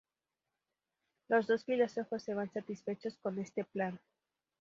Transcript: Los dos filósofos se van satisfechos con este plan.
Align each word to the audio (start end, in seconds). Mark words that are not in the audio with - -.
Los 1.27 1.45
dos 1.45 1.63
filósofos 1.63 2.23
se 2.23 2.33
van 2.33 2.51
satisfechos 2.51 3.19
con 3.21 3.37
este 3.37 3.65
plan. 3.65 3.99